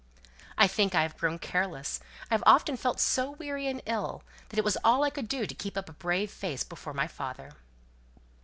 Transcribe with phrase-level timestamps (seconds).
[0.57, 1.99] "I think I've grown careless;
[2.31, 5.53] I've often felt so weary and ill that it was all I could do to
[5.53, 7.51] keep up a brave face before my father."